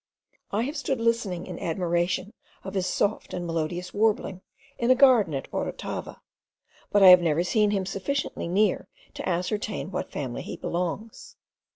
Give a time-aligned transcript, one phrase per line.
[0.49, 4.41] I have stood listening in admiration of his soft and melodious warbling,
[4.79, 6.21] in a garden at Orotava;
[6.89, 11.35] but I have never seen him sufficiently near to ascertain to what family he belongs.